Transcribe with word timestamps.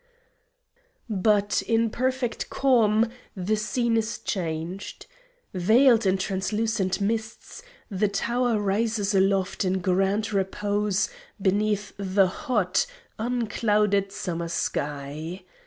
But 1.21 1.61
in 1.67 1.91
perfect 1.91 2.49
calm 2.49 3.11
the 3.35 3.55
scene 3.55 3.95
is 3.97 4.17
changed. 4.17 5.05
Veiled 5.53 6.07
in 6.07 6.17
translucent 6.17 6.99
mists, 6.99 7.61
the 7.91 8.07
tower 8.07 8.59
rises 8.59 9.13
aloft 9.13 9.63
in 9.63 9.77
grand 9.77 10.33
repose 10.33 11.07
beneath 11.39 11.93
the 11.99 12.25
hot, 12.25 12.87
unclouded 13.19 14.11
summer 14.11 14.47
sky. 14.47 15.43